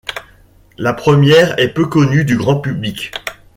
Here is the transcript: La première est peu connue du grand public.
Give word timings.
La 0.79 0.93
première 0.93 1.59
est 1.59 1.75
peu 1.75 1.85
connue 1.85 2.25
du 2.25 2.35
grand 2.35 2.59
public. 2.59 3.11